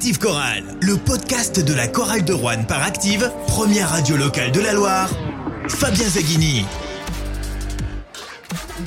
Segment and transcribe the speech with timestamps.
[0.00, 4.58] Active Chorale, le podcast de la chorale de Rouen par Active, première radio locale de
[4.58, 5.10] la Loire.
[5.68, 6.64] Fabien Zaghini.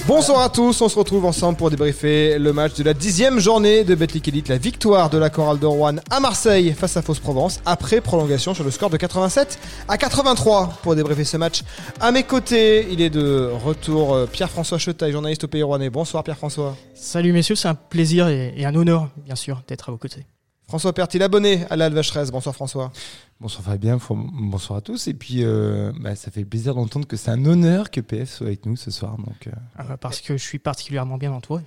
[0.08, 3.84] Bonsoir à tous, on se retrouve ensemble pour débriefer le match de la dixième journée
[3.84, 7.62] de Betclic Elite, la victoire de la chorale de Rouen à Marseille face à Fausse-Provence
[7.64, 11.62] après prolongation sur le score de 87 à 83 pour débriefer ce match.
[12.02, 15.92] À mes côtés, il est de retour euh, Pierre-François Chetaille, journaliste au Pays Rouennais.
[15.92, 16.76] Bonsoir Pierre-François.
[16.96, 20.26] Salut messieurs, c'est un plaisir et un honneur bien sûr d'être à vos côtés.
[20.74, 22.32] François Pertil, abonné à la Vacheresse.
[22.32, 22.92] Bonsoir François.
[23.40, 25.08] Bonsoir Fabien, bonsoir à tous.
[25.08, 28.48] Et puis, euh, bah, ça fait plaisir d'entendre que c'est un honneur que PF soit
[28.48, 29.16] avec nous ce soir.
[29.18, 31.62] Donc, euh, Ah bah, parce que je suis particulièrement bien entouré.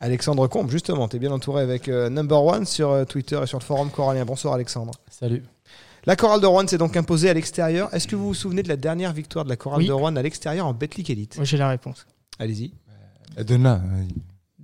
[0.00, 3.46] Alexandre Combe, justement, tu es bien entouré avec euh, Number One sur euh, Twitter et
[3.46, 4.24] sur le forum corallien.
[4.24, 4.90] Bonsoir Alexandre.
[5.08, 5.44] Salut.
[6.04, 7.94] La chorale de Rouen s'est donc imposée à l'extérieur.
[7.94, 9.86] Est-ce que vous vous souvenez de la dernière victoire de la chorale Oui.
[9.86, 11.36] de Rouen à l'extérieur en Betclic Elite?
[11.36, 12.08] Moi j'ai la réponse.
[12.40, 12.74] Allez-y.
[13.46, 13.80] donne-la.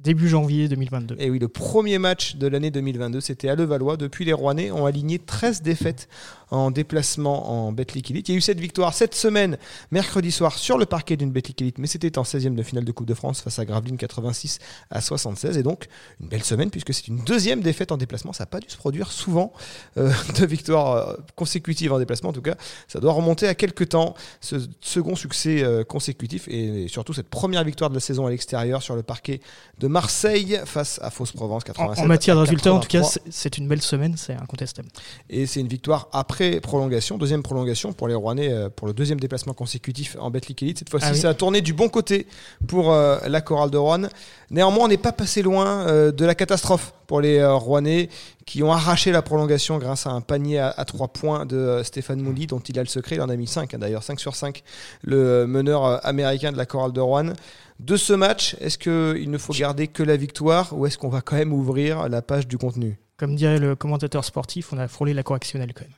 [0.02, 1.16] Début janvier 2022.
[1.18, 3.96] Et oui, le premier match de l'année 2022, c'était à Levallois.
[3.96, 6.08] Depuis, les Rouennais ont aligné 13 défaites
[6.50, 8.28] en déplacement en Betclic Elite.
[8.28, 9.58] Il y a eu cette victoire cette semaine,
[9.90, 12.92] mercredi soir, sur le parquet d'une Betclic Elite, mais c'était en 16e de finale de
[12.92, 15.58] Coupe de France face à Gravelines 86 à 76.
[15.58, 15.88] Et donc,
[16.20, 18.32] une belle semaine puisque c'est une deuxième défaite en déplacement.
[18.32, 19.52] Ça n'a pas dû se produire souvent
[19.96, 22.30] euh, de victoires euh, consécutives en déplacement.
[22.30, 22.56] En tout cas,
[22.86, 27.64] ça doit remonter à quelques temps, ce second succès euh, consécutif et surtout cette première
[27.64, 29.40] victoire de la saison à l'extérieur sur le parquet
[29.78, 32.04] de Marseille face à Fausse-Provence En, 87.
[32.04, 33.30] en matière de résultats, en tout cas, 83.
[33.30, 34.88] c'est- une belle semaine, c'est incontestable.
[35.30, 39.18] Et c'est une victoire après prolongation, deuxième prolongation pour les Rouennais euh, pour le deuxième
[39.20, 40.78] déplacement consécutif en Betclic Elite.
[40.78, 41.18] Cette fois-ci, Ah oui.
[41.18, 42.26] ça a tourné du bon côté
[42.66, 44.08] pour euh, la chorale de Rouen.
[44.50, 48.08] Néanmoins, on n'est pas passé loin euh, de la catastrophe pour les euh, Rouennais
[48.46, 51.82] qui ont arraché la prolongation grâce à un panier à, à 3 points de euh,
[51.82, 53.16] Stéphane Mouli, dont il a le secret.
[53.16, 54.62] Il en a mis 5, d'ailleurs, 5 sur 5,
[55.02, 57.32] le euh, meneur euh, américain de la chorale de Rouen.
[57.80, 61.20] De ce match, est-ce qu'il ne faut garder que la victoire ou est-ce qu'on va
[61.22, 62.98] quand même ouvrir la page du contenu?
[63.16, 65.94] Comme dirait le commentateur sportif, on a frôlé la correctionnelle quand même.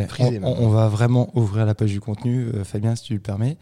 [0.00, 3.12] Ouais, Frisé, on, on- va vraiment ouvrir la page du contenu, euh, Fabien, si tu
[3.14, 3.58] le permets.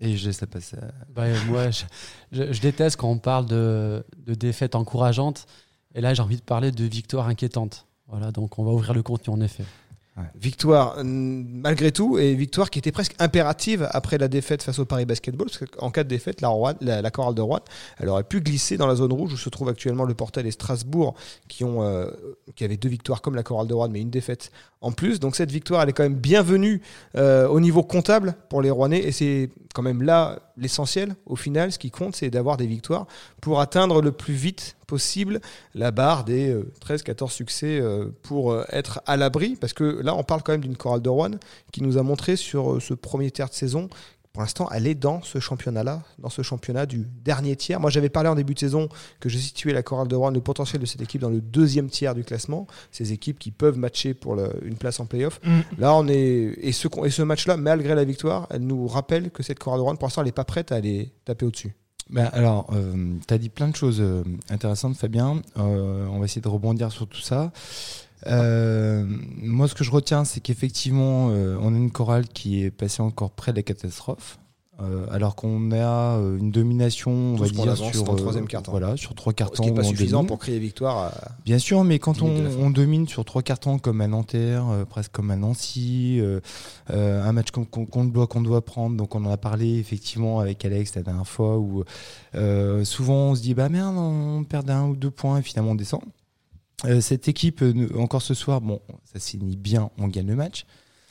[0.00, 0.76] Et je laisse la passer.
[0.76, 1.82] à- Bah, euh, moi, je,
[2.30, 5.46] je- je déteste quand on parle de, de défaites encourageantes.
[5.98, 7.84] Et là, j'ai envie de parler de victoires inquiétantes.
[8.06, 9.64] Voilà, donc on va ouvrir le contenu en effet.
[10.34, 15.04] Victoire malgré tout et victoire qui était presque impérative après la défaite face au Paris
[15.04, 17.60] Basketball parce qu'en cas de défaite la, Rouen- la, la chorale de Rouen
[17.98, 20.50] elle aurait pu glisser dans la zone rouge où se trouve actuellement le Portel et
[20.50, 21.14] Strasbourg
[21.46, 22.10] qui ont euh,
[22.56, 25.36] qui avaient deux victoires comme la chorale de Rouen mais une défaite en plus donc
[25.36, 26.82] cette victoire elle est quand même bienvenue
[27.14, 31.70] euh, au niveau comptable pour les Rouennais et c'est quand même là l'essentiel au final
[31.70, 33.06] ce qui compte c'est d'avoir des victoires
[33.40, 35.40] pour atteindre le plus vite possible
[35.76, 40.24] la barre des 13-14 succès euh, pour euh, être à l'abri parce que là on
[40.24, 41.32] parle quand même d'une chorale de Rouen
[41.70, 43.88] qui nous a montré sur euh, ce premier tiers de saison
[44.34, 47.80] pour l'instant, elle est dans ce championnat-là, dans ce championnat du dernier tiers.
[47.80, 48.88] Moi, j'avais parlé en début de saison
[49.18, 51.88] que je situais la chorale de Rouen, le potentiel de cette équipe dans le deuxième
[51.90, 52.68] tiers du classement.
[52.92, 55.40] Ces équipes qui peuvent matcher pour le- une place en playoff.
[55.78, 59.42] Là, on est et ce, et ce match-là, malgré la victoire, elle nous rappelle que
[59.42, 61.74] cette chorale de Rouen, pour l'instant, elle n'est pas prête à aller taper au-dessus.
[62.10, 62.70] Ben, alors,
[63.26, 65.42] tu as dit plein de choses euh, intéressantes, Fabien.
[65.58, 67.52] Euh, on va essayer de rebondir sur tout ça.
[68.26, 69.04] Euh,
[69.36, 73.02] moi, ce que je retiens, c'est qu'effectivement, euh, on a une chorale qui est passée
[73.02, 74.38] encore près de la catastrophe.
[74.80, 78.46] Euh, alors qu'on a euh, une domination, on va 12 points dire, sur euh, troisième
[78.46, 78.70] quart-temps.
[78.70, 80.28] Voilà, sur trois quarts Ce qui n'est pas suffisant domine.
[80.28, 80.98] pour crier victoire.
[80.98, 81.12] à-
[81.44, 85.10] Bien sûr, mais quand 10 on, domine sur trois cartons comme à Nanterre, euh, presque
[85.12, 86.40] comme à Nancy, euh,
[86.90, 90.64] un match qu'on qu'on doit, qu'on doit prendre, donc on en a parlé effectivement avec
[90.64, 91.82] Alex la dernière fois, où
[92.84, 95.74] souvent on se dit bah merde, on perd d'un ou deux points et finalement on
[95.74, 96.00] descend.
[97.00, 97.64] Cette équipe,
[97.98, 98.80] encore ce soir, bon,
[99.12, 100.64] ça signe bien, on gagne le match.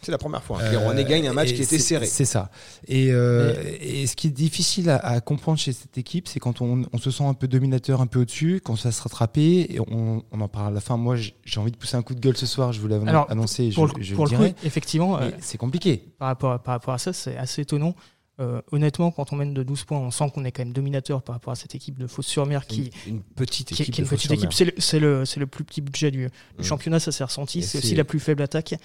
[0.08, 2.06] C'est la première fois hein, les Rouennais gagnent un match Euh, qui était serré.
[2.06, 2.50] C'est ça.
[2.88, 6.62] Et, euh, et ce qui est difficile à, à comprendre chez cette équipe, c'est quand
[6.62, 9.82] on, on se sent un peu dominateur, un peu au-dessus, quand ça se rattraper, et
[9.82, 10.96] on, on en parle à la fin.
[10.96, 13.70] Moi, j'ai envie de pousser un coup de gueule ce soir, je vous l'avais annoncé,
[13.70, 14.54] je, Pour le, je pour le le dirai.
[14.54, 16.06] coup, effectivement, euh, c'est compliqué.
[16.18, 17.94] par, rapport par rapport à ça, c'est assez étonnant.
[18.40, 21.24] Euh, honnêtement, quand on mène de 12 points, on sent qu'on est quand même dominateur
[21.24, 23.96] par rapport à cette équipe de Fos-sur-Mer qui, une, petite qui, équipe.
[23.96, 24.46] qui est de une petite Fos-sur-Mer.
[24.46, 24.82] équipe.
[24.84, 26.28] C'est le, le- plus petit budget du,
[26.60, 26.64] Mm.
[26.64, 27.64] championnat, ça s'est ressenti.
[27.64, 28.76] C'est aussi la plus faible attaque.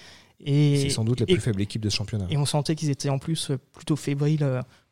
[0.45, 2.25] Et, C'est sans doute la et- plus faible équipe de ce championnat.
[2.31, 4.43] Et on sentait qu'ils étaient en plus euh, plutôt fébriles.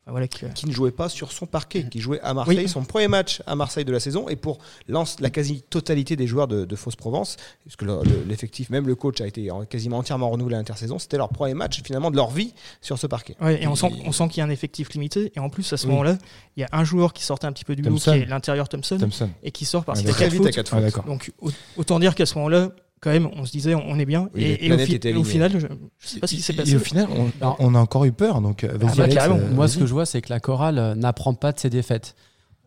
[0.08, 2.58] Euh, enfin, voilà, que- qui ne jouait pas sur son parquet, qui jouait à Marseille,
[2.58, 2.68] Oui.
[2.70, 4.58] son premier match à Marseille de la saison, et pour
[4.88, 9.28] la quasi-totalité des joueurs de, de Fausse-Provence, puisque le- le- l'effectif, même le coach a
[9.28, 12.54] été en- quasiment entièrement renouvelé à l'intersaison, c'était leur premier match finalement de leur vie
[12.82, 13.36] sur ce parquet.
[13.42, 15.32] Ouais, et on sent, Et- on sent qu'il y a un effectif limité.
[15.36, 15.92] Et en plus, à ce Oui.
[15.92, 16.18] moment-là,
[16.58, 18.14] il y a un joueur qui sortait un petit peu du lot, qui Thompson.
[18.14, 19.30] est l'intérieur Thompson, Thompson.
[19.44, 20.56] et qui sort parce Ah, Très quatre vite à fautes.
[20.56, 20.86] 4 Ah, fautes.
[20.86, 21.04] d'accord.
[21.06, 22.72] Donc au- autant dire qu'à ce moment-là,
[23.02, 24.30] quand même, on se disait on est bien.
[24.36, 26.56] Oui, et, et au, fi- et final, je ne sais pas ce qui s'est Et
[26.56, 26.76] passé.
[26.76, 28.40] au final, on, Alors- on a encore eu peur.
[28.42, 30.78] Donc, euh, Ah bah, Alex, euh, Moi, ce que je vois, c'est que la chorale
[30.78, 32.16] euh, n'apprend pas de ses défaites.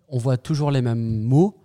[0.09, 1.57] On voit toujours les mêmes mots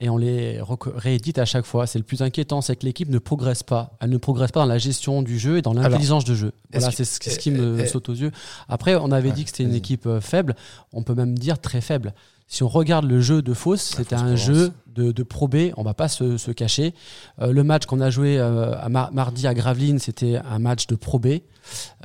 [0.00, 0.60] et on les
[0.96, 1.86] réédite à chaque fois.
[1.86, 3.96] C'est le plus inquiétant, c'est que l'équipe ne progresse pas.
[4.00, 6.52] Elle ne progresse pas dans la gestion du jeu et dans l'intelligence de jeu.
[6.72, 8.32] Voilà, c'est ce, ce qui me euh, euh, saute aux yeux.
[8.68, 10.54] Après, on avait Ouais, dit que c'était une équipe faible.
[10.92, 12.12] On peut même dire très faible.
[12.48, 14.38] Si on regarde le jeu de Fos, c'était un Provence.
[14.40, 16.94] jeu de, de Pro B, on va pas se, se cacher.
[17.42, 20.86] Euh, le match qu'on a joué euh, à mar- mardi à Gravelines, c'était un match
[20.86, 21.26] de Pro B.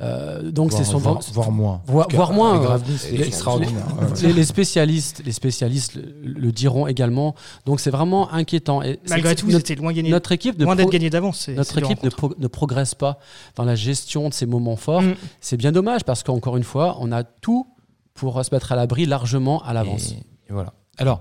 [0.00, 1.82] Euh, donc c'est voire, son voire, voire moins.
[1.86, 3.86] voire- voire moins, Gravelines, c'est les- extraordinaire.
[4.22, 7.34] Les, les spécialistes, les spécialistes le, le diront également.
[7.64, 8.82] Donc c'est vraiment inquiétant.
[8.82, 10.10] Et Malgré tout, notre, c'était loin gagné.
[10.10, 11.48] notre équipe ne loin d'être pro- gagné d'avance.
[11.48, 13.18] notre équipe ne, pro- ne progresse pas
[13.54, 15.02] dans la gestion de ces moments forts.
[15.02, 15.14] Mm.
[15.40, 17.68] C'est bien dommage parce qu'encore une fois, on a tout
[18.14, 20.10] pour se mettre à l'abri largement à l'avance.
[20.12, 20.16] Et
[20.52, 20.72] voilà.
[20.98, 21.20] Alors,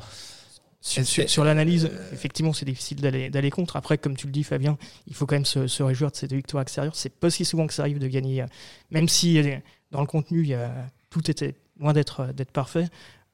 [0.82, 3.76] Sur, l'analyse, effectivement, c'est difficile d'aller contre.
[3.76, 6.34] Après, comme tu le dis, Fabien, il faut quand même se, se réjouir de cette
[6.34, 6.96] victoire extérieure.
[6.96, 8.48] C'est pas si souvent que ça arrive de gagner, euh,
[8.90, 9.58] même si euh,
[9.92, 10.72] dans le contenu, il y a,
[11.12, 12.88] tout était loin d'être euh, parfait.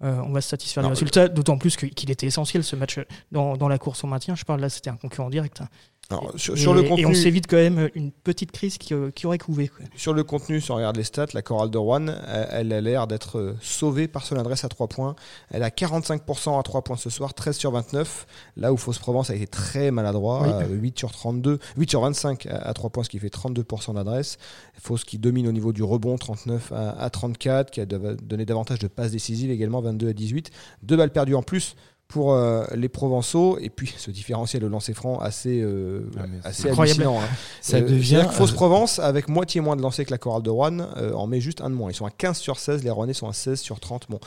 [0.03, 2.99] euh, on va se satisfaire du résultat, d'autant plus qu'il était essentiel ce match
[3.31, 4.35] dans, dans la course au maintien.
[4.35, 5.61] Je parle là, c'était un concurrent direct.
[6.09, 8.94] Alors, sur, et, sur le et contenu, on s'évite quand même une petite crise qui,
[8.94, 9.68] euh, qui aurait couvé.
[9.68, 9.86] quoi.
[9.98, 12.80] Sur le contenu, si on regarde les stats, la chorale de Rouen, elle, elle a
[12.81, 15.15] l'air d'être euh, sauvée par son adresse à 3 points.
[15.51, 18.25] Elle a 45% à 3 points ce soir, 13 sur 29.
[18.56, 20.50] Là où Fausse Provence a été très maladroit, Oui.
[20.71, 23.95] euh, 8 sur 32, 8 sur 25 à, à 3 points, ce qui fait 32%
[23.95, 24.38] d'adresse.
[24.80, 28.80] Fausse qui domine au niveau du rebond, 39 à, à 34, qui a donné davantage
[28.80, 30.51] de passes décisives également, 22 à 18.
[30.83, 31.75] Deux balles perdues en plus
[32.07, 36.62] pour euh, les Provençaux et puis ce différentiel au lancer franc assez, euh, Ah, assez
[36.63, 37.01] c'est incroyable.
[37.04, 37.19] hallucinant.
[37.21, 37.27] hein.
[37.62, 38.06] ça Euh, devient.
[38.07, 40.80] c'est-à-dire que Fausse euh, Provence, avec moitié moins de lancers que la chorale de Rouen,
[40.98, 41.92] euh, en met juste un de moins.
[41.92, 44.06] Ils sont à 15 sur 16, les Rouennais sont à 16 sur 30.
[44.09, 44.19] Bon,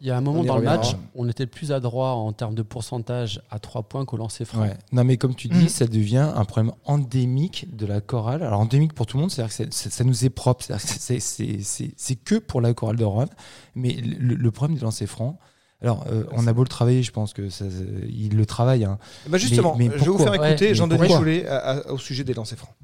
[0.00, 2.56] Il y a un moment dans le match, on était le plus adroit en termes
[2.56, 4.62] de pourcentage à 3 points qu'au lancer franc.
[4.62, 4.76] Ouais.
[4.90, 5.68] Non, mais comme tu dis, Mm.
[5.68, 8.42] ça devient un problème endémique de la chorale.
[8.42, 10.64] Alors, endémique pour tout le monde, c'est-à-dire que ça nous est propre.
[10.64, 13.26] C'est-à-dire que c'est- c'est que pour la chorale de Rouen.
[13.76, 15.36] Mais le, le problème des lancers francs,
[15.82, 17.64] alors, euh, on a beau le travailler, je pense que ça,
[18.08, 18.84] il le travaille.
[18.84, 18.98] hein.
[19.28, 22.24] bah justement, mais je vais vous faire écouter Ouais, Jean-Denis Choulet à- à- au sujet
[22.24, 22.74] des lancers francs.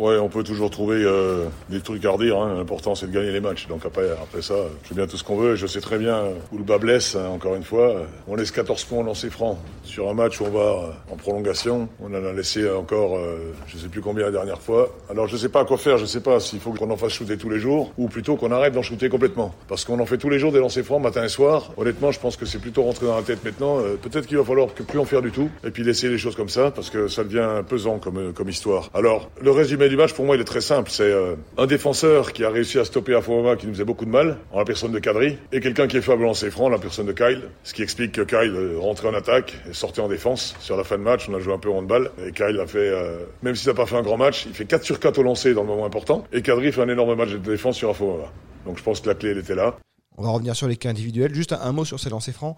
[0.00, 2.38] Ouais, on peut toujours trouver euh, des trucs à redire.
[2.38, 2.54] Hein.
[2.56, 3.66] L'important, c'est de gagner les matchs.
[3.68, 5.56] Donc après, après ça, je fais bien tout ce qu'on veut.
[5.56, 7.16] Je sais très bien où le bas blesse.
[7.16, 10.50] hein, encore une fois, on laisse 14 points lancés francs sur un match où on
[10.50, 11.86] va en prolongation.
[12.02, 14.88] On en a laissé encore, euh, je sais plus combien la dernière fois.
[15.10, 15.98] Alors je sais pas quoi faire.
[15.98, 18.52] Je sais pas s'il faut qu'on en fasse shooter tous les jours ou plutôt qu'on
[18.52, 19.54] arrête d'en shooter complètement.
[19.68, 21.72] Parce qu'on en fait tous les jours des lancers francs matin et soir.
[21.76, 23.78] Honnêtement, je pense que c'est plutôt rentré dans la tête maintenant.
[23.80, 26.16] Euh, Peut-être qu'il va falloir que plus en faire du tout et puis laisser les
[26.16, 28.88] choses comme ça parce que ça devient pesant comme euh, comme histoire.
[28.94, 30.90] Alors le résumé match pour moi il est très simple.
[30.90, 34.10] C'est euh, un défenseur qui a réussi à stopper Afoma qui nous faisait beaucoup de
[34.10, 36.78] mal en la personne de Kadri et quelqu'un qui est faible au lancer franc, la
[36.78, 37.42] personne de Kyle.
[37.64, 40.54] Ce qui explique que Kyle euh, rentrait en attaque et sortait en défense.
[40.60, 42.66] Sur la fin de match, on a joué un peu de balle et Kyle a
[42.66, 45.18] fait, euh, même s'il n'a pas fait un grand match, il fait 4 sur 4
[45.18, 47.90] au lancer dans le moment important et Kadri fait un énorme match de défense sur
[47.90, 48.32] Afoma.
[48.66, 49.76] Donc je pense que la clé elle était là.
[50.16, 51.34] On va revenir sur les cas individuels.
[51.34, 52.56] Juste un, mot sur ces lancers francs.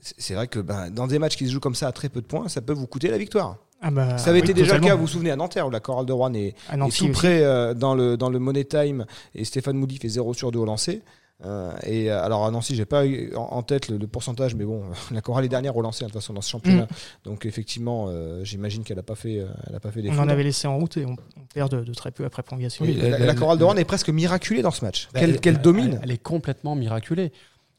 [0.00, 2.20] C'est vrai que ben, dans des matchs qui se jouent comme ça à très peu
[2.20, 3.58] de points, ça peut vous coûter la victoire.
[3.86, 5.70] Ah bah, ça avait oui, été déjà le cas, vous vous souvenez, à Nanterre, où
[5.70, 8.64] la chorale de Rouen est, À est tout près euh, dans, le, dans le Money
[8.64, 9.04] Time
[9.34, 11.02] et Stéphane Moody fait 0 sur 2 au lancer.
[11.44, 14.64] Euh, et euh, alors à Nancy, j'ai pas eu en, tête le, le pourcentage, mais
[14.64, 16.86] bon, la chorale est dernière au lancer de toute façon dans ce championnat.
[17.24, 20.28] Donc effectivement, euh, j'imagine qu'elle a pas fait, elle a pas fait des On en
[20.28, 22.84] avait laissé en route et on, on perd de, de très peu après prolongation.
[22.86, 25.08] Oui, la, la- la la- chorale de Rouen est presque miraculée dans ce match.
[25.12, 26.00] Bah, Qu'elle elle- qu'elle elle- domine.
[26.04, 27.32] Elle, est complètement miraculée.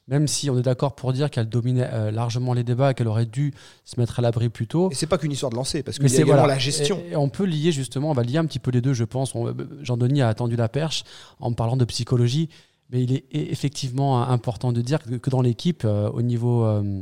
[0.07, 3.07] Même si on est d'accord pour dire qu'elle dominait euh, largement les débats et qu'elle
[3.07, 3.53] aurait dû
[3.85, 4.91] se mettre à l'abri plus tôt.
[4.91, 6.45] Et c'est pas qu'une histoire de lancer, parce a c'est voilà.
[6.45, 7.01] la gestion.
[7.09, 9.03] Et, et on peut lier justement, on va lier un petit peu les deux, je
[9.03, 9.33] pense.
[9.33, 11.03] On- euh, Jean-Denis a attendu la perche
[11.39, 12.49] en parlant de psychologie,
[12.91, 17.01] mais il est effectivement important de dire que, que dans l'équipe, euh, au niveau, euh,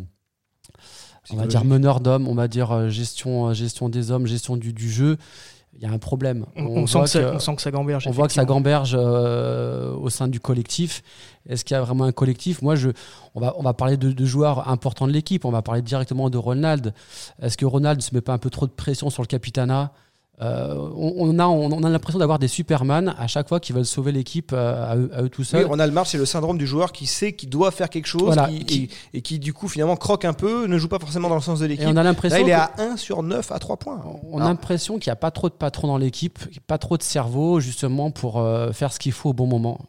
[1.30, 4.90] on va dire meneur d'hommes, on va dire gestion, gestion des hommes, gestion du, du
[4.90, 5.18] jeu,
[5.76, 6.46] il y a un problème.
[6.56, 8.08] On, on sent voit que ça, on sent que ça gamberge.
[8.08, 11.04] on voit que ça gamberge euh, au sein du collectif.
[11.48, 12.62] Est-ce qu'il y a vraiment un collectif?
[12.62, 12.90] Moi, je,
[13.36, 15.46] on, va, on va parler de, de joueurs importants de l'équipe.
[15.46, 16.94] On va parler directement de Ronald.
[17.42, 19.92] Est-ce que Ronald ne se met pas un peu trop de pression sur le capitanat
[20.42, 23.86] Euh, on, on a, on, a l'impression d'avoir des Superman à chaque fois qui veulent
[23.86, 25.66] sauver l'équipe euh, à, eux, à eux tout Oui, seuls.
[25.68, 28.48] Ronald March, c'est le syndrome du joueur qui sait qu'il doit faire quelque chose Voilà,
[28.48, 31.30] qui- qui- et, et qui, du coup, finalement, croque un peu, ne joue pas forcément
[31.30, 31.86] dans le sens de l'équipe.
[31.88, 34.02] on a Là, l'impression il est à 1 sur 9 à 3 points.
[34.32, 37.04] on a l'impression qu'il n'y a pas trop de patrons dans l'équipe, pas trop de
[37.04, 39.80] cerveau justement pour euh, faire ce qu'il faut au bon moment.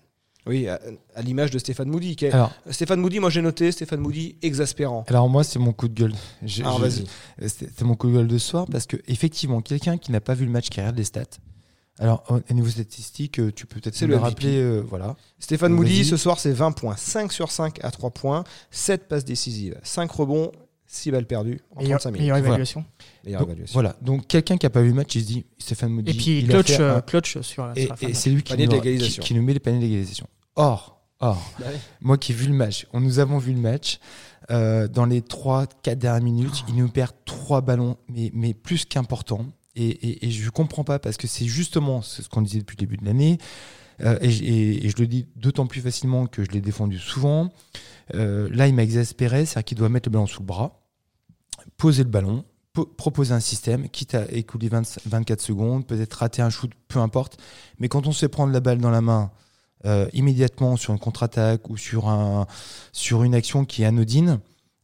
[0.47, 0.79] Oui, à,
[1.15, 2.17] à l'image de Stéphane Moody.
[2.17, 5.05] qui est- Alors, Stéphane Moody, moi j'ai noté, Stéphane Moody exaspérant.
[5.09, 6.15] alors moi, c'est mon coup de gueule.
[6.45, 7.05] Je- Alors vas-y.
[7.49, 10.35] C'est mon coup de gueule de ce soir parce que effectivement, quelqu'un qui n'a pas
[10.35, 11.25] vu le match, qui regarde les stats.
[12.01, 14.57] Alors, au au niveau statistique, euh, tu peux peut-être le le rappeler.
[14.57, 15.15] euh, voilà.
[15.39, 15.79] Stéphane Vas-y.
[15.81, 16.97] Moody, ce soir, c'est 20 points.
[16.97, 20.51] 5 sur 5 à 3 points, 7 passes décisives, 5 rebonds,
[20.89, 22.21] 6 balles perdues en Meilleure, 35 minutes.
[22.23, 22.49] meilleure Voilà.
[22.49, 22.85] évaluation.
[23.25, 23.73] Meilleure Donc, évaluation.
[23.75, 23.97] voilà.
[24.03, 26.11] Donc, quelqu'un qui n'a pas vu le match, il se dit Stéphane Moody.
[26.11, 28.43] Et puis il a clutch, fait euh, un- clutch sur la, Et, et c'est lui
[28.43, 28.81] qui nous,
[29.21, 30.27] qui nous met les paniers d'égalisation.
[30.57, 31.43] Or, Or,
[32.01, 33.99] moi qui ai vu le match, on nous avons vu le match.
[34.51, 39.47] euh, dans les 3-4 dernières minutes, il nous perd trois ballons, mais, mais plus qu'importants.
[39.75, 42.81] Et, et, et je comprends pas parce que c'est justement ce qu'on disait depuis le
[42.81, 43.39] début de l'année.
[44.03, 47.51] Euh, et, je le dis d'autant plus facilement que je l'ai défendu souvent.
[48.15, 50.83] Euh, là, il m'a exaspéré, c'est-à-dire qu'il doit mettre le ballon sous le bras,
[51.77, 56.43] poser le ballon, po- proposer un système, quitte à écouler 20 24 secondes, peut-être rater
[56.43, 57.39] un shoot, peu importe.
[57.79, 59.31] Mais quand on se fait prendre la balle dans la main
[59.87, 62.47] euh, immédiatement sur une contre-attaque ou sur, un,
[62.93, 64.41] sur une action qui est anodine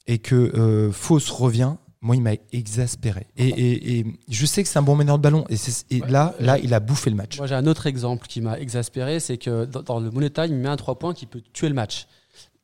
[0.07, 3.27] et que euh, Fausse revient, moi, il m'a exaspéré.
[3.37, 5.45] Et, et- et je sais que c'est un bon meneur de ballon.
[5.91, 7.37] Et, là, là, il a bouffé le match.
[7.37, 10.47] Moi, j'ai un autre exemple qui m'a exaspéré, c'est que dans, dans le Money Time,
[10.49, 12.07] il met un 3 points qui peut tuer le match.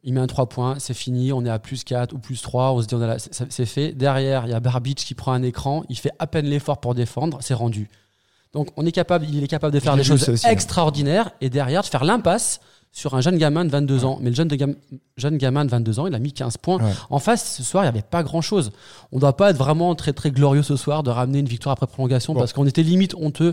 [0.04, 2.72] Il met un 3 points, c'est fini, on est à plus 4 ou plus 3,
[2.72, 2.94] on se dit
[3.50, 3.92] c'est fait.
[3.92, 6.94] Derrière, il y a Barbic qui prend un écran, il fait à peine l'effort pour
[6.94, 7.90] défendre, c'est rendu.
[8.56, 10.50] Donc on est capable, il est capable de faire des choses aussi, hein.
[10.50, 12.60] extraordinaires et derrière de faire l'impasse
[12.90, 14.18] sur un jeune gamin de 22 ans.
[14.22, 14.74] Mais le jeune, de gam-
[15.18, 16.78] jeune gamin de 22 ans, il a mis 15 points.
[16.82, 16.90] Ouais.
[17.10, 18.72] En face, ce soir, il n'y avait pas grand-chose.
[19.12, 21.74] On ne doit pas être vraiment très très glorieux ce soir de ramener une victoire
[21.74, 22.40] après prolongation Bon.
[22.40, 23.52] parce qu'on était limite honteux.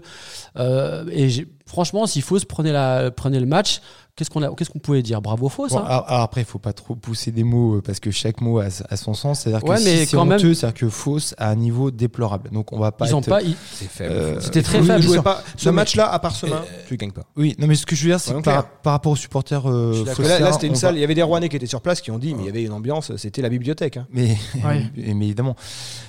[0.57, 3.81] Euh, et j'ai- franchement, s'il faut se prenait, la, prenait le match,
[4.15, 5.21] qu'est-ce qu'on a- qu'est-ce qu'on pouvait dire?
[5.21, 7.99] Bravo Bon, ça alors, alors après, il faut pas trop pousser des mots euh, parce
[7.99, 9.41] que chaque mot a, a son sens.
[9.41, 12.51] C'est-à-dire Ouais, que si c'est quand même- honteux, c'est-à-dire que fausse à un niveau déplorable.
[12.51, 13.07] Donc on va pas.
[13.07, 13.41] Ils ont être- pas.
[13.41, 14.13] ils- C'est faible.
[14.13, 15.21] Euh, C'était très faible.
[15.23, 17.23] pas, ce match-là, à part ce match, Euh, tu gagnes pas.
[17.35, 19.67] Oui, non, mais ce que je veux dire, c'est que par, par rapport aux supporters
[19.67, 20.93] euh, là, là, c'était une salle.
[20.93, 22.45] va- Il y avait des Rouennais qui étaient sur place qui ont dit, mais il
[22.45, 23.97] y avait une ambiance, c'était la bibliothèque.
[23.97, 24.05] hein.
[24.11, 24.85] Mais, Ouais.
[24.95, 25.55] mais évidemment.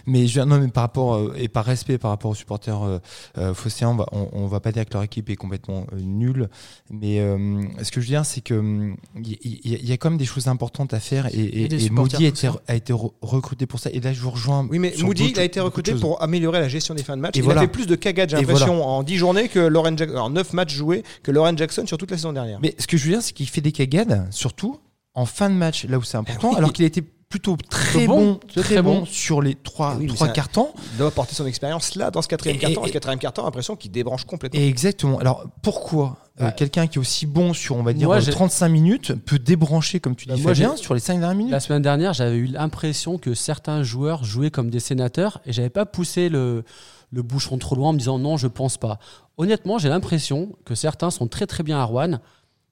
[0.06, 2.99] Mais, je, non, mais par rapport euh, et par respect par rapport aux supporters euh,
[3.37, 6.49] on va, on, on va pas dire que leur équipe est complètement euh, nulle.
[6.90, 9.88] Mais euh, ce que je veux dire, c'est que hum, il y, y a- il
[9.88, 12.20] y a quand même des choses importantes à faire et, et, Et des et supporters
[12.20, 12.25] Maudit
[12.68, 13.90] a été, a recruté pour ça.
[13.90, 14.66] Et là, je vous rejoins.
[14.70, 17.37] Oui, mais Moody, il a été recruté pour améliorer la gestion des fins de match.
[17.37, 17.61] Et il voilà.
[17.61, 20.14] a fait plus de cagades, j'ai l'impression, en 10 journées que Lauren Jackson.
[20.14, 22.58] Alors, 9 matchs joués que Lauren Jackson sur toute la saison dernière.
[22.62, 24.78] Mais ce que je veux dire, c'est qu'il fait des cagades, surtout
[25.14, 26.56] en fin de match, là où c'est important, Oui.
[26.56, 29.07] alors qu'il a été plutôt très bon, bon, très très bon bon.
[29.07, 30.73] sur les trois, Oui, trois temps.
[30.93, 32.85] Il doit apporter son expérience là, dans ce quatrième carton.
[32.85, 34.61] et- Ce quatrième carton, l'impression qu'il débranche complètement.
[34.61, 35.19] Et exactement.
[35.19, 38.31] Alors pourquoi euh, quelqu'un qui est aussi bon sur, on va dire, Moi, euh, j'ai-
[38.33, 41.52] 35 minutes peut débrancher, comme tu dis, Bah, moi, Fabien, sur les 5 dernières minutes?
[41.52, 45.71] La semaine dernière, j'avais eu l'impression que certains joueurs jouaient comme des sénateurs et j'avais
[45.71, 46.64] pas poussé le,
[47.12, 48.99] le bouchon trop loin en me disant non, je pense pas.
[49.38, 52.19] Honnêtement, j'ai l'impression que certains sont très très bien à Rouen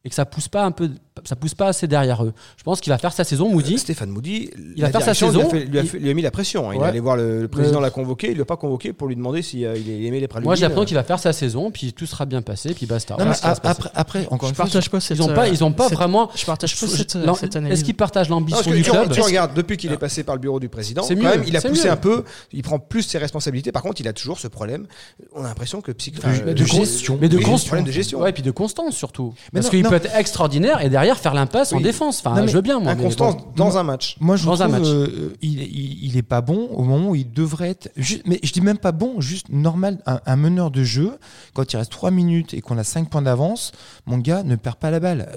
[0.05, 0.91] et que ça pousse pas un peu,
[1.25, 2.33] ça pousse pas assez derrière eux.
[2.57, 3.79] Je pense qu'il va faire sa saison, Moody.
[3.79, 6.11] Stéphane Moody, Il va faire sa direction lui a saison, fait- lui, a fait- lui
[6.11, 6.71] a mis la pression.
[6.71, 6.75] hein.
[6.75, 8.93] Il est allé voir le, le président Le- l'a convoqué, il ne l'a pas convoqué
[8.95, 10.47] pour lui demander si euh, il aimait les pralines.
[10.47, 13.17] Moi, j'ai l'impression qu'il va faire sa saison, puis tout sera bien passé, puis basta.
[13.19, 15.19] Non, a- après, après, encore Je une fois, partage pas cette.
[15.19, 16.31] ils ont pas, ils ont pas cette- vraiment.
[16.35, 17.79] Je partage pas cette, cette analyse.
[17.79, 20.41] Est-ce qu'ils partagent l'ambition du tu, club tu regardes, depuis qu'il est passé par le
[20.41, 23.19] bureau du président, C'est quand même, il a poussé un peu, il prend plus ses
[23.19, 23.71] responsabilités.
[23.71, 24.87] Par contre, il a toujours ce problème.
[25.35, 27.19] On a l'impression que psych- De- euh, gestion.
[27.21, 28.21] Mais de problème de gestion.
[28.21, 29.35] Ouais, puis de constance surtout.
[29.53, 32.21] Mais Parce non, qu'il peut être extraordinaire et derrière faire l'impasse en défense.
[32.25, 32.93] Enfin, Non, je veux bien, moi.
[32.93, 33.45] Inconstance bon.
[33.57, 34.17] dans un match.
[34.21, 34.89] moi, je Dans un trouve, match.
[34.89, 37.91] euh, il, il, il est pas bon au moment où il devrait être.
[37.97, 39.99] ju- mais je dis même pas bon, juste normal.
[40.07, 41.19] Un, un meneur de jeu,
[41.55, 43.73] quand il reste 3 minutes et qu'on a 5 points d'avance,
[44.07, 45.29] mon gars ne perd pas la balle.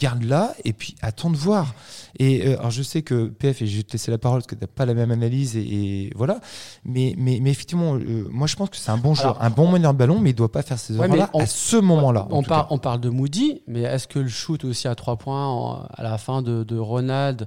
[0.00, 1.74] Garde-la et puis attends de voir.
[2.18, 4.46] Et euh, alors je sais que PF, et je vais te laisser la parole parce
[4.46, 6.40] que tu n'as pas la même analyse et, et voilà.
[6.84, 9.70] Mais, mais, mais effectivement, euh, moi je pense que c'est un bon joueur, un bon
[9.70, 12.26] meneur de ballon, mais il doit pas faire ces Ouais, erreurs-là à ce moment-là.
[12.30, 15.46] en On, par- parle de Moody, mais est-ce que le shoot aussi à 3 points
[15.46, 17.46] en- à la fin de, de Ronald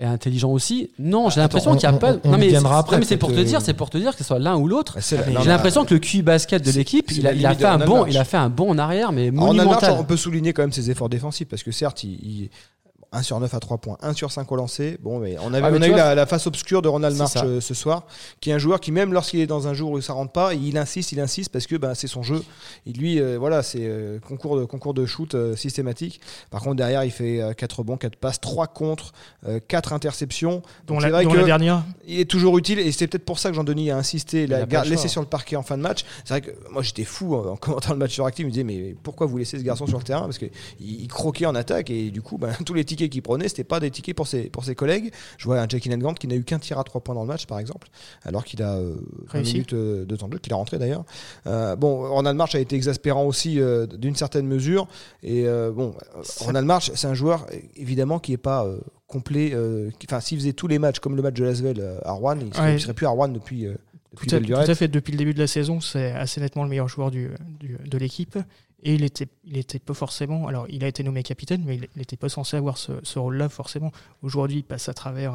[0.00, 2.12] est intelligent aussi Non, j'ai l'impression Attends, qu'il n'y a pas.
[2.12, 3.90] on- on non, mais viendra non, après, mais c'est pour te dire, euh, c'est pour
[3.90, 4.96] te dire que ce soit l'un ou l'autre.
[5.00, 5.16] J'ai
[5.48, 8.06] l'impression que le QI basket de l'équipe, il, a, il a limite fait un bon,
[8.06, 9.96] il a fait un bon en arrière, mais En monumental.
[9.98, 12.50] on peut souligner quand même ses efforts défensifs parce que certes, il, il-
[13.12, 14.98] 1 sur 9 à 3 points, 1 sur 5 au lancer.
[15.02, 17.16] Bon, mais on, avait, Ah, mais on a eu la, la face obscure de Ronald
[17.16, 17.44] March ça.
[17.44, 18.06] euh, ce soir,
[18.40, 20.52] qui est un joueur qui, même lorsqu'il est dans un jour où ça rentre pas,
[20.54, 22.42] il insiste, il insiste parce que ben, c'est son jeu.
[22.86, 26.20] Il, lui, euh, voilà, c'est euh, concours, de, concours de shoot euh, systématique.
[26.50, 29.12] Par contre, derrière, il fait 4 bons, 4 passes, 3 contre,
[29.68, 30.62] 4 interceptions.
[30.86, 31.84] dont Donc, la, vrai dont que la dernière.
[32.06, 34.66] il est toujours utile et c'est peut-être pour ça que Jean-Denis a insisté, Il a
[34.66, 35.08] l'a le laissé choix.
[35.08, 36.04] sur le parquet en fin de match.
[36.24, 38.52] C'est vrai que moi j'étais fou en en commentant le match sur Active, je me
[38.52, 40.22] disais mais pourquoi vous laissez ce garçon sur le terrain?
[40.22, 40.50] Parce qu'il
[40.80, 43.78] il croquait en attaque et du coup ben, tous les tickets qu'il prenait c'était pas
[43.80, 45.12] des tickets pour ses, pour ses collègues.
[45.38, 47.28] Je vois un Jackie Grant qui n'a eu qu'un tir à 3 points dans le
[47.28, 47.88] match par exemple
[48.24, 49.52] alors qu'il a euh, 20 Réussi.
[49.52, 51.04] minutes euh, de temps de jeu, qu'il a rentré d'ailleurs.
[51.46, 54.88] Euh, bon, Ronald March a été exaspérant aussi euh, d'une certaine mesure
[55.22, 55.94] et euh, bon,
[56.40, 58.66] Ronald March c'est un joueur évidemment qui est pas
[59.06, 59.54] complet.
[60.04, 62.66] Enfin, s'il faisait tous les matchs comme le match de Lasvel à Rouen, il serait,
[62.66, 62.74] Ouais.
[62.76, 63.66] il serait plus à Rouen depuis,
[64.12, 64.88] depuis Tout à, tout fait.
[64.88, 67.28] Depuis le début de la saison, c'est assez nettement le meilleur joueur du,
[67.60, 68.38] du- de l'équipe.
[68.84, 70.46] Et il était, il était pas forcément.
[70.46, 73.48] Alors, il a été nommé capitaine, mais il n'était pas censé avoir ce, ce rôle-là
[73.48, 73.90] forcément.
[74.22, 75.34] Aujourd'hui, il passe à travers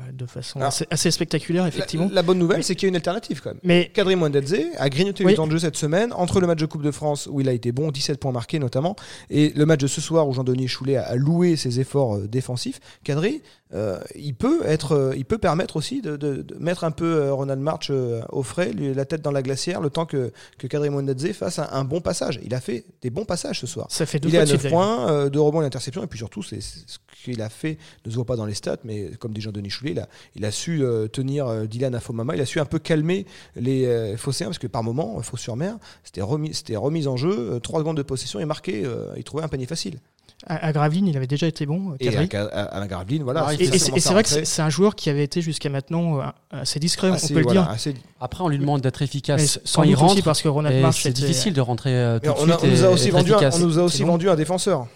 [0.00, 2.08] euh, de façon Alors, assez, assez spectaculaire, effectivement.
[2.08, 3.60] La, la bonne nouvelle, c'est qu'il y a une alternative quand même.
[3.62, 5.32] Mais Kadri Mwendedze a grignoté Oui.
[5.32, 7.48] le temps de jeu cette semaine entre le match de Coupe de France où il
[7.50, 8.96] a été bon, 17 points marqués notamment,
[9.28, 12.26] et le match de ce soir où Jean-Denis Choulet a, a loué ses efforts euh,
[12.26, 12.80] défensifs.
[13.04, 13.42] Kadri,
[13.74, 17.04] euh, il peut être, euh, il peut permettre aussi de, de- de mettre un peu
[17.22, 17.90] euh, Ronald March
[18.30, 20.90] au frais, lui, la tête dans la glacière, le temps que, que Kadri
[21.32, 22.38] fasse un, un bon passage.
[22.44, 23.86] Il a fait des bons passages ce soir.
[23.90, 24.96] ça fait deux Il est fois à de 9 suite, d'ailleurs.
[25.06, 28.10] points, euh, de rebonds et d'interceptions, et puis surtout, c'est ce qu'il a fait ne
[28.10, 30.50] se voit pas dans les stats, mais comme dit Jean-Denis Choulet, il a, il a
[30.50, 33.26] su euh, tenir Dylan Afomama, il a su un peu calmer
[33.56, 37.96] les Phocéens, parce que par moment, Fos-sur-Mer, c'était remis, c'était remise en jeu, 3 secondes
[37.96, 38.84] de possession et marqué,
[39.16, 39.98] il trouvait un panier facile.
[40.46, 42.86] À, à Gravelines, il avait déjà été bon, euh, Et à, à,
[43.22, 43.44] voilà.
[43.48, 46.24] Ah, Et, c'est et vrai que c'est un joueur qui avait été jusqu'à maintenant euh,
[46.50, 47.68] assez discret, on peut le dire.
[47.68, 50.92] assez- Après, on lui demande d'être Mais efficace sans quand il aussi parce que Ronald
[50.92, 52.92] C'est difficile de rentrer euh, tout Mais de on, a- suite on nous a et
[52.92, 53.56] aussi vendu un, efficace.
[53.56, 54.86] on nous a aussi vendu un défenseur.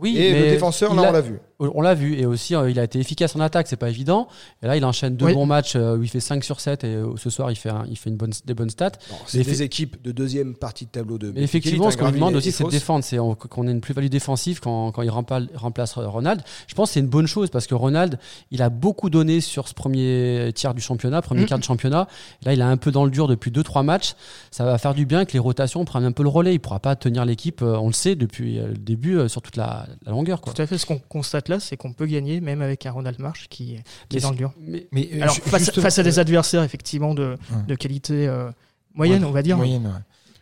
[0.00, 1.38] Oui, et mais le défenseur, là, on l'a vu.
[1.60, 4.26] On l'a vu et aussi euh, il a été efficace en attaque, c'est pas évident.
[4.62, 5.34] Et là, il enchaîne deux Oui.
[5.34, 7.68] bons matchs euh, où il fait 5 sur 7 et euh, ce soir il fait,
[7.70, 8.92] un- il fait une bonne, des bonnes stats.
[9.26, 12.34] C'est des équipes de deuxième partie de tableau de Mais effectivement, ce qu'on lui demande
[12.34, 15.94] aussi, c'est de défendre, c'est on- qu'on ait une plus-value défensive quand, quand il remplace
[15.96, 16.42] Ronald.
[16.66, 18.18] Je pense que c'est une bonne chose parce que Ronald,
[18.50, 21.46] il a beaucoup donné sur ce premier tiers du championnat, premier Mhm.
[21.46, 22.08] quart de championnat.
[22.44, 24.14] Là, il est un peu dans le dur depuis 2-3 matchs.
[24.50, 26.54] Ça va faire du bien que les rotations prennent un peu le relais.
[26.54, 29.40] Il pourra pas tenir l'équipe, euh, on le sait, depuis euh, le début, euh, sur
[29.42, 30.40] toute la, la longueur.
[30.40, 30.52] Quoi.
[30.52, 33.18] Tout à fait, ce qu'on constate là, c'est qu'on peut gagner même avec un Ronald
[33.20, 33.76] March qui,
[34.12, 34.52] est dans le dur.
[34.58, 37.62] Mais, Mais euh, Alors, ju- face, à des adversaires, effectivement, de, Ouais.
[37.68, 38.50] de qualité euh,
[38.94, 39.56] moyenne, Ouais, on va dire.
[39.56, 39.92] Moyenne, ouais.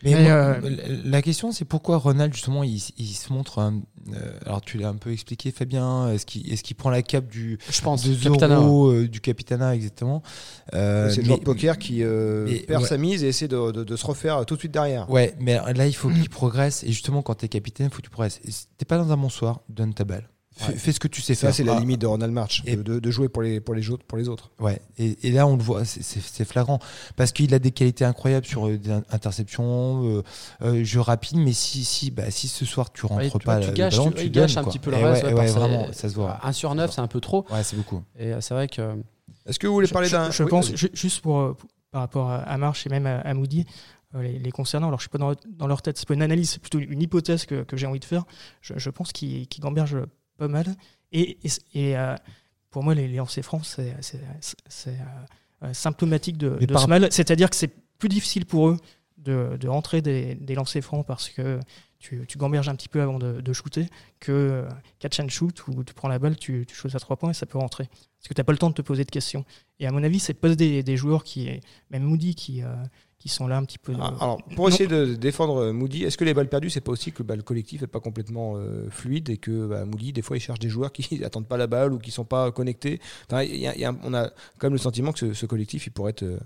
[0.05, 0.61] Mais, Mais, moi, euh,
[1.05, 3.61] la- question, c'est pourquoi Ronald, justement, il, il se montre.
[3.61, 3.83] un-
[4.13, 6.09] euh, alors, tu l'as un peu expliqué, Fabien.
[6.11, 9.77] Est-ce qu'il est qu'il prend la cape du, je pense de Capitana, euh, du Capitana,
[9.77, 10.25] exactement
[10.75, 12.89] Euh, C'est le joueur de poker qui euh, mais- perd ouais.
[12.89, 15.09] sa mise et essaie de, de- de se refaire tout de suite derrière.
[15.09, 16.83] Ouais, mais là, il faut qu'il progresse.
[16.83, 18.41] Et justement, quand t'es capitaine, il faut que tu progresses.
[18.79, 20.29] T'es pas dans un bon soir, donne ta balle.
[20.55, 20.79] Fais, Ouais.
[20.79, 21.55] fais ce que tu sais Ça, faire.
[21.55, 24.05] c'est la Ah, limite de Ronald March, Et- de, jouer pour les, pour, les autres,
[24.05, 24.51] pour les autres.
[24.61, 26.79] Ouais, et, et là on le voit, c'est- flagrant
[27.17, 30.23] parce qu'il a des qualités incroyables sur euh, des in- interceptions, euh,
[30.63, 33.61] euh, jeu rapide, mais si si bah si ce soir tu rentres Ouais, tu pas
[33.61, 34.73] tu le gâches, ballon, tu- tu il gâche donnes, un quoi.
[34.73, 36.39] petit peu le Et reste, ouais, ouais, ouais, par vraiment, ses- ça se voit.
[36.47, 37.47] 1 sur 9, c'est un peu trop.
[37.51, 38.03] Ouais, c'est beaucoup.
[38.19, 38.97] Et euh, c'est vrai que
[39.47, 40.31] Est-ce que vous voulez parler d'un.
[40.31, 41.57] je oui, pense, juste pour, euh,
[41.91, 43.65] par rapport à, March et même à, à Moody,
[44.15, 46.23] euh, les, les concernant, alors je suis pas dans, dans leur tête, c'est pas une
[46.23, 48.25] analyse, c'est plutôt une hypothèse que, que j'ai envie de faire.
[48.61, 49.97] Je, je pense qu'ils qu'ils gambergent
[50.43, 50.67] pas mal.
[51.13, 52.17] Et, et, et, euh,
[52.71, 54.91] pour moi, les, les lancers francs, c'est euh,
[55.63, 57.09] euh, symptomatique de, de par- ce mal.
[57.13, 58.79] C'est-à-dire que c'est plus difficile pour eux
[59.19, 61.61] de, de rentrer des, des lancers francs parce que
[62.01, 63.87] tu, tu gamberges un petit peu avant de, de shooter
[64.19, 64.67] que
[64.99, 67.35] catch and shoot où tu prends la balle, tu, tu shoots à trois points et
[67.35, 67.85] ça peut rentrer.
[67.87, 69.45] Parce que tu n'as pas le temps de te poser de questions.
[69.79, 72.75] Et à mon avis, c'est pas des, des joueurs qui, même Moody, qui, euh,
[73.23, 73.93] qui sont là un petit peu.
[74.01, 76.91] Ah, Alors, pour essayer de défendre euh, Moody, est-ce que les balles perdues, c'est pas
[76.91, 80.23] aussi que bah, le collectif est pas complètement euh, fluide et que bah, Moody, des
[80.23, 83.01] fois, il cherche des joueurs qui n'attendent pas la balle ou qui sont pas connectés?
[83.31, 84.25] Enfin, y a- y a- On a
[84.59, 86.39] quand même le sentiment que ce, ce collectif, il pourrait être, euh,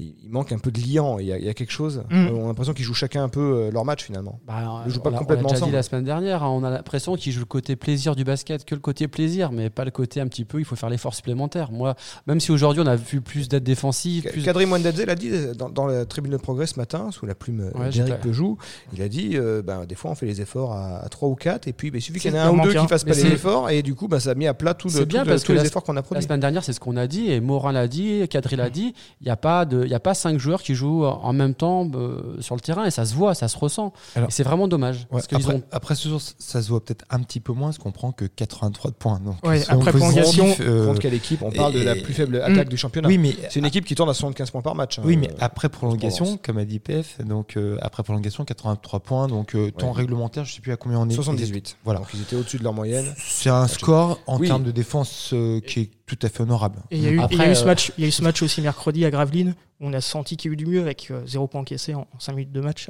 [0.00, 1.18] il, manque un peu de liant.
[1.20, 2.02] Il y a, il y a quelque chose.
[2.10, 2.26] Mm.
[2.26, 4.40] Euh, On a l'impression qu'ils jouent chacun un peu euh, leur match finalement.
[4.46, 5.70] Bah, Ils jouent on pas l'a- complètement on l'a déjà ensemble.
[5.70, 8.64] dit la semaine dernière, hein, on a l'impression qu'ils jouent le côté plaisir du basket
[8.64, 11.14] que le côté plaisir, mais pas le côté un petit peu, il faut faire l'effort
[11.14, 11.70] supplémentaire.
[11.70, 11.94] Moi,
[12.26, 14.42] même si aujourd'hui on a vu plus d'aide défensive, plus...
[14.42, 17.60] Kadri Mwendadze l'a dit dans, dans la tribune de progrès ce matin, sous la plume
[17.60, 18.56] euh, Ouais, d'Éric Peugeot.
[18.94, 21.34] Il a dit euh, ben, des fois on fait les efforts à, à 3 ou
[21.34, 23.04] 4 et puis ben, il suffit qu'il y en ait un ou deux qui fassent
[23.04, 25.06] pas les efforts et du coup ben, ça a mis à plat tout le, C'est
[25.06, 26.24] bien tout le- parce tous que les la- efforts qu'on a La produits.
[26.24, 28.94] semaine dernière, c'est ce qu'on a dit, et Morin l'a dit, Kadri l'a dit.
[29.20, 31.54] Il n'y a pas de, il y a pas cinq joueurs qui jouent en même
[31.54, 33.92] temps euh, sur le terrain, et ça se voit, ça se ressent.
[34.28, 35.00] C'est vraiment dommage.
[35.00, 37.52] Ouais, parce qu'ils après, ont après ce jour, ça se voit peut-être un petit peu
[37.52, 39.20] moins, parce qu'on prend que 83 de points.
[39.24, 41.42] Donc, Ouais, soyons après prolongation, euh, Contre quelle équipe?
[41.42, 43.08] On parle de la plus faible attaque du championnat.
[43.08, 44.98] oui, mais C'est une équipe qui tourne à 75 points par match.
[44.98, 45.02] hein.
[45.04, 46.05] Oui, mais après prolongation,
[46.42, 49.92] Comme a dit PF, donc euh, après prolongation, 83 points, donc euh, temps Ouais.
[49.98, 51.14] réglementaire, je sais plus à combien on est.
[51.14, 51.76] 78.
[51.84, 52.00] Voilà.
[52.00, 53.12] Donc ils étaient au-dessus de leur moyenne.
[53.18, 54.46] C'est un score en Oui.
[54.48, 56.78] termes de défense euh, qui est tout à fait honorable.
[56.90, 58.04] Et il y a eu, Après, il y a eu ce euh, match, il y
[58.04, 60.54] a eu ce match aussi mercredi à Gravelines où on a senti qu'il y a
[60.54, 62.88] eu du mieux avec euh, zéro point encaissé en, 5 minutes de match.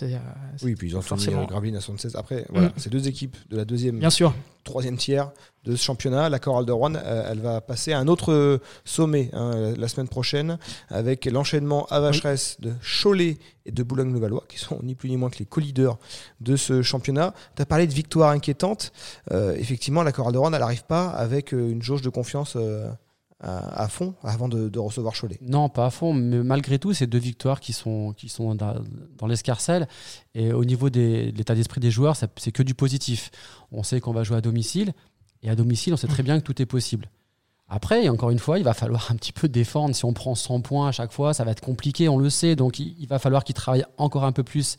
[0.00, 0.16] Euh,
[0.62, 1.42] Oui, puis ils ont Forcément.
[1.42, 2.16] euh, Gravelines à 76.
[2.16, 2.72] Après, voilà, Mm.
[2.78, 4.34] ces deux équipes de la deuxième, bien sûr.
[4.64, 5.30] troisième tiers
[5.64, 6.30] de ce championnat.
[6.30, 10.08] La Chorale de Rouen, euh, elle va passer à un autre sommet hein, la semaine
[10.08, 15.16] prochaine avec l'enchaînement à Vacheresse de Cholet et de Boulogne-le-Valois, qui sont ni plus ni
[15.18, 15.98] moins que les co-leaders
[16.40, 17.34] de ce championnat.
[17.54, 18.92] Tu as parlé de victoire inquiétante.
[19.30, 22.56] Euh, effectivement, la Chorale de Rouen, elle n'arrive pas avec une jauge de confiance
[23.42, 25.38] à, fond avant de, recevoir Cholet.
[25.42, 29.26] Non, pas à fond, mais malgré tout, c'est deux victoires qui sont, qui sont dans,
[29.26, 29.88] l'escarcelle.
[30.34, 33.30] Et au niveau de l'état d'esprit des joueurs, c'est que du positif.
[33.72, 34.92] On sait qu'on va jouer à domicile,
[35.42, 37.10] et à domicile, on sait très bien que tout est possible.
[37.68, 39.94] Après, encore une fois, il va falloir un petit peu défendre.
[39.94, 42.54] Si on prend 100 points à chaque fois, ça va être compliqué, on le sait.
[42.54, 44.76] Donc, il, il va falloir qu'ils travaillent encore un peu plus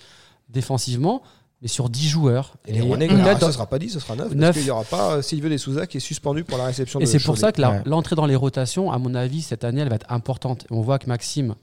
[0.49, 1.23] défensivement.
[1.63, 2.53] Mais sur 10 joueurs.
[2.67, 4.35] Et les Rouennais, peut-être alors, dans- ce sera pas 10, ce sera 9.
[4.35, 4.39] Neuf.
[4.41, 6.99] Parce qu'il n'y aura pas euh, Silvio De Souza qui est suspendu pour la réception
[6.99, 7.81] Et de c'est pour ça que Ouais.
[7.85, 10.63] l'entrée dans les rotations, à mon avis, cette année, elle va être importante.
[10.69, 11.55] Et on voit que Maxime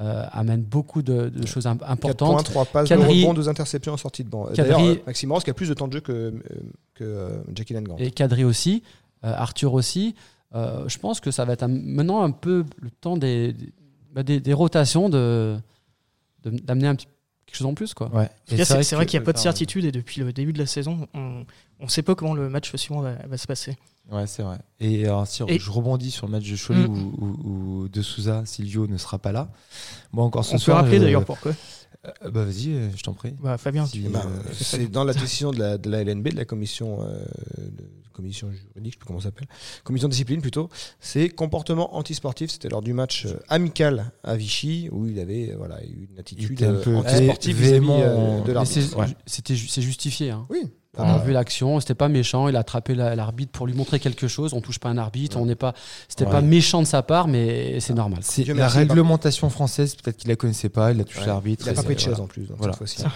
[0.00, 2.32] euh, amène beaucoup de, de choses im- 4 importantes.
[2.34, 4.48] points, 3 passes, Quadri- 2 rebonds, 2 interceptions en sortie de banc.
[4.56, 6.30] D'ailleurs, euh, Maxime Ross qui a plus de temps de jeu que, euh,
[6.94, 7.74] que euh, Jackie.
[7.98, 8.82] Et Kadri aussi,
[9.22, 10.14] euh, Arthur aussi.
[10.54, 13.70] Euh, je pense que ça va être un- maintenant un peu le temps des, des,
[14.14, 15.56] bah, des- des rotations, de
[16.44, 17.06] de- d'amener un petit
[17.52, 17.94] quelque chose en plus.
[17.94, 18.08] Quoi.
[18.14, 18.28] Ouais.
[18.46, 20.66] C'est c'est vrai qu'il n'y a pas de certitude et depuis le début de la
[20.66, 21.44] saison, on
[21.80, 23.76] ne sait pas comment le match suivant va, va se passer.
[24.10, 24.58] Ouais, c'est vrai.
[24.80, 26.92] Et alors, si Et- je rebondis sur le match de Cholet Mm.
[26.92, 27.48] où, où-
[27.84, 29.48] où De Souza, Silvio ne sera pas là.
[30.12, 31.52] Moi, encore ce On peut rappeler je- d'ailleurs pourquoi.
[32.04, 33.32] Euh, bah, vas-y, euh, je t'en prie.
[33.40, 34.18] Bah, Fabien, Si, tu- euh,
[34.52, 37.24] c'est dans la décision de la, de la LNB, de la commission, euh,
[37.58, 39.46] de- commission juridique, je sais plus comment ça s'appelle,
[39.84, 40.68] commission de discipline plutôt,
[41.00, 42.50] c'est comportement antisportif.
[42.50, 46.18] C'était lors du match euh, amical à Vichy où il avait euh, voilà, eu une
[46.18, 47.80] attitude était un peu euh, antisportive euh,
[48.16, 48.74] en- de l'arbitre.
[48.82, 49.06] c'est Ouais.
[49.26, 50.30] c'était ju- c'est justifié.
[50.30, 50.46] hein.
[50.50, 50.64] Oui.
[50.98, 53.98] On a vu l'action, c'était pas méchant, il a attrapé la- l'arbitre pour lui montrer
[53.98, 55.72] quelque chose, on touche pas un arbitre, on n'est pas
[56.06, 56.30] c'était Ouais.
[56.30, 58.18] pas méchant de sa part mais c'est normal.
[58.20, 61.26] C'est la réglementation française, peut-être qu'il la connaissait pas, il a touché Ouais.
[61.28, 61.64] l'arbitre.
[61.64, 62.74] Il n'a et pas pris de chaise en plus donc, Voilà.
[62.84, 63.06] cette.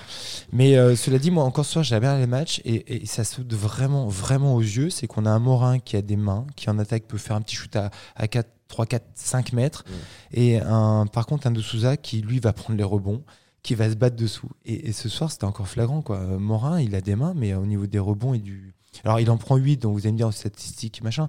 [0.52, 3.24] Mais euh, cela dit, moi encore ce soir, j'ai bien les matchs et, et ça
[3.24, 4.88] saute vraiment, vraiment aux yeux.
[4.88, 7.42] C'est qu'on a un Morin qui a des mains, qui en attaque peut faire un
[7.42, 9.84] petit shoot à, à 4, 3, 4, 5 mètres.
[10.32, 13.22] Et un, par contre, un de Souza qui lui va prendre les rebonds,
[13.66, 14.48] qui va se battre dessous.
[14.64, 16.00] Et, et ce soir, c'était encore flagrant.
[16.02, 16.16] Quoi.
[16.18, 18.72] Euh, Morin, il a des mains, mais au niveau des rebonds et du.
[19.04, 21.28] Alors, il en prend 8, donc vous allez me dire statistiques, machin.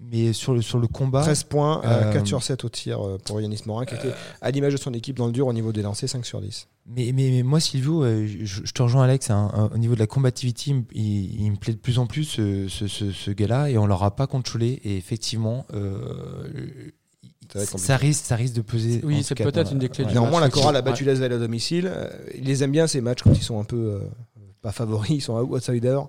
[0.00, 1.22] Mais sur le, sur le combat.
[1.22, 4.12] 13 points, euh, Euh, 4 sur 7 au tir euh, pour Yanis Morin qui était
[4.40, 6.66] à l'image de son équipe dans le dur au niveau des lancers, 5 sur 10.
[6.86, 9.94] Mais, mais, mais moi, Silvio, euh, je, je te rejoins, Alex, hein, hein, au niveau
[9.94, 12.88] de la combativité, il, me- il- il me plaît de plus en plus ce, ce,
[12.88, 14.80] ce- ce gars-là, et on l'aura pas contre Cholet.
[14.82, 16.90] Et effectivement, euh,
[17.76, 19.00] Ça risque, ça risque de peser.
[19.04, 20.10] Oui, c'est peut-être une des clés ouais.
[20.10, 20.84] du Néanmoins, la chorale a ouais.
[20.84, 21.90] battu l'Asvel à domicile.
[21.92, 24.00] Euh, Ils les aiment bien ces matchs quand ils sont un peu euh,
[24.60, 26.08] pas favoris, ils sont outsiders.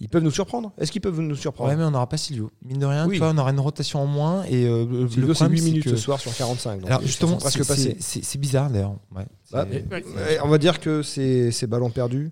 [0.00, 0.70] Ils peuvent nous surprendre.
[0.78, 2.50] Est-ce qu'ils peuvent nous surprendre Ouais, mais on n'aura pas Silvio.
[2.64, 3.14] Mine de rien, Oui.
[3.14, 4.44] tu vois, on aura une rotation en moins.
[4.44, 6.80] Et euh, Silvio, c'est problème, 8 minutes que- ce soir sur 45.
[6.80, 8.94] Donc Alors justement, c'est- bizarre d'ailleurs.
[9.16, 9.24] Ouais.
[9.50, 9.84] Bah, Ouais.
[9.90, 12.30] Ouais, on va dire que ces, ces ballons perdus,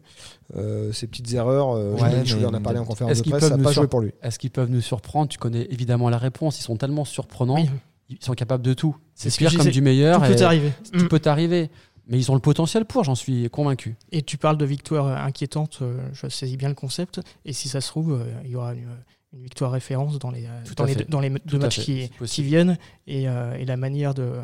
[0.57, 3.63] euh, ces petites erreurs, euh, Ouais, en a parlé en conférence de presse, ça n'a
[3.65, 4.13] pas joué pour lui.
[4.23, 5.29] Est-ce qu'ils peuvent nous surprendre?
[5.29, 7.69] Tu connais évidemment la réponse, ils sont tellement surprenants, Oui.
[8.09, 8.97] Ils sont capables de tout.
[9.15, 10.73] C'est pire comme du meilleur Tout et peut arriver.
[10.93, 11.09] tout Mm.
[11.09, 11.71] peut arriver.
[12.09, 13.97] Mais ils ont le potentiel pour, j'en suis convaincu.
[14.13, 17.21] Et tu parles de victoire inquiétante, euh, je saisis bien le concept.
[17.45, 18.87] Et si ça se trouve, euh, il y aura une,
[19.33, 22.09] une victoire référence dans les, euh, dans les, dans deux matchs qui,
[22.45, 22.79] viennent.
[23.09, 24.35] Et, euh, et la manière de,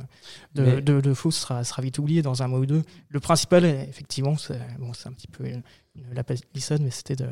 [0.57, 2.83] de, Mais- de, de Fausse sera, sera vite oubliée dans un mois ou deux.
[3.11, 5.63] Le principal, effectivement, c'est bon, c'est un petit peu une,
[5.95, 7.29] une la palissade, mais c'était de.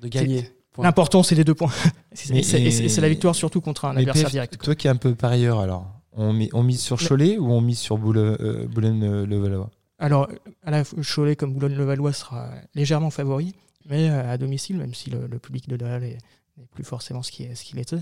[0.00, 0.46] De gagner.
[0.82, 1.70] L'important, c'est les deux points.
[2.12, 4.58] Et c'est- la victoire surtout contre un adversaire PF, direct.
[4.62, 7.60] toi qui es un peu parieur, alors, on, on mise sur Mais- Cholet ou on
[7.60, 10.28] mise sur Boule- euh, Boulogne-le-Valois Alors,
[10.64, 13.54] à la fois, Cholet comme Boulogne-le-Valois sera légèrement favori,
[13.86, 16.18] mais euh, à domicile, même si le, le public de Laval est-
[16.56, 17.96] n'est plus forcément ce qu'il ce qu'il était,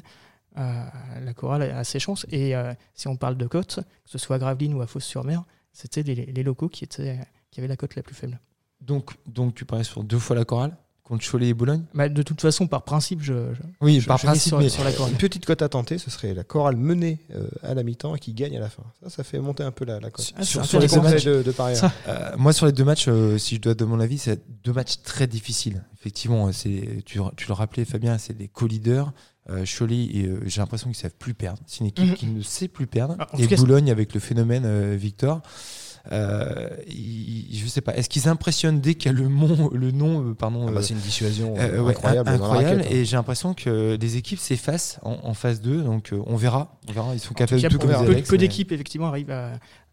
[0.59, 0.85] euh,
[1.25, 2.27] la chorale a ses chances.
[2.31, 5.43] Et euh, si on parle de cote, que ce soit à Gravelines ou à Fos-sur-Mer,
[5.73, 7.19] c'était les, les locaux qui, étaient,
[7.51, 8.39] qui avaient la cote la plus faible.
[8.81, 10.77] donc, donc tu paries sur deux fois la chorale?
[11.05, 14.19] Contre Cholet et Boulogne Bah, de toute façon, par principe, je, je- Oui, je- par
[14.19, 14.91] je principe, sur, mais sur la.
[14.91, 18.19] Une petite cote à tenter, ce serait la chorale menée euh, à la mi-temps et
[18.19, 18.85] qui gagne à la fin.
[19.03, 20.33] Ça, ça fait monter un peu la, la cote.
[20.37, 21.12] Ah, sur- Sur les intéressant.
[21.12, 21.53] conseils de, de.
[22.09, 24.73] Euh, moi, sur les deux matchs, euh, si je dois donner mon avis, c'est deux
[24.73, 25.83] matchs très difficiles.
[25.99, 29.12] Effectivement, tu, tu le rappelais, Fabien, c'est des co-leaders.
[29.77, 31.59] Cholet, et, j'ai l'impression qu'ils savent plus perdre.
[31.67, 32.15] C'est une équipe Mhm.
[32.15, 33.17] qui ne sait plus perdre.
[33.19, 35.41] Ah, et Boulogne, avec le phénomène Victor,
[36.11, 36.69] euh,
[37.53, 37.95] je sais pas.
[37.95, 40.79] Est-ce qu'ils impressionnent dès qu'il y a le, mon, le nom, euh, pardon, Ah bah,
[40.79, 42.29] euh, c'est une dissuasion euh, ouais, incroyable.
[42.29, 42.81] incroyable.
[42.81, 42.95] raquette, hein.
[42.97, 45.83] et j'ai l'impression que les équipes s'effacent en, en phase 2.
[45.83, 46.77] Donc, euh, on verra.
[46.88, 47.15] On verra.
[47.15, 49.31] Ils sont capables de tout peu, comme disait peu- Alex, peu mais- d'équipes, effectivement, arrivent
[49.31, 49.53] à,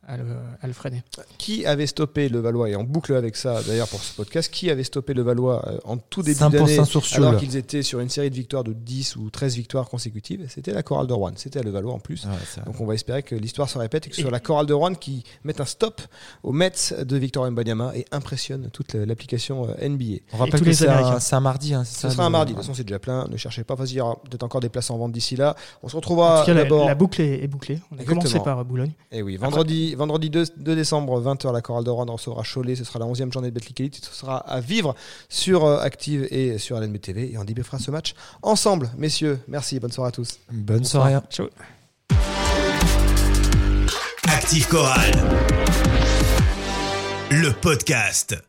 [0.10, 0.24] à le,
[0.62, 1.04] à le freiner.
[1.38, 4.52] Qui avait stoppé le Valois Et on boucle avec ça d'ailleurs pour ce podcast.
[4.52, 7.84] Qui avait stoppé le Valois euh, en tout début 5% d'année sur alors qu'ils étaient
[7.84, 11.14] sur une série de victoires de 10 ou 13 victoires consécutives C'était la chorale de
[11.14, 11.32] Rouen.
[11.36, 12.26] C'était à le Valois en plus.
[12.26, 14.32] Ouais, ça- Donc on va espérer que l'histoire se répète et que ce soit Et-
[14.32, 16.02] la chorale de Rouen qui mette un stop
[16.44, 20.22] aux Mets de Victor Mbanyama et impressionne toute la- l'application euh, NBA.
[20.34, 21.20] On rappelle que les c'est un, Américains.
[21.20, 21.74] c'est un mardi.
[21.74, 23.64] hein, c'est Ce ça, sera un mardi, de toute façon c'est déjà plein, ne cherchez
[23.64, 25.56] pas, vas-y, il y aura peut-être encore des places en vente d'ici là.
[25.84, 26.88] On se En retrouvera cas, la, d'abord.
[26.88, 27.80] la boucle est, est bouclée.
[27.92, 28.22] On a Exactement.
[28.22, 28.92] commencé par Boulogne.
[29.12, 32.76] Et oui, vendredi, vendredi 2, 2 décembre, 20h, la chorale de Rouen recevra Cholet.
[32.76, 34.04] Ce sera la 11e journée de Betclic Elite.
[34.04, 34.96] Ce sera à vivre
[35.28, 37.34] sur euh, Active et sur LNB TV.
[37.34, 38.90] Et on débriefera ce match ensemble.
[38.98, 40.40] Messieurs, merci, bonne soirée à tous.
[40.52, 41.18] Bonne soirée.
[41.30, 41.48] Ciao.
[44.28, 45.12] Active Chorale.
[47.30, 48.42] Le podcast.